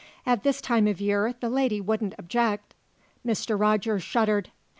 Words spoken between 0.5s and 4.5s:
time of year the lady wouldn't object" Mr. Rogers shuddered.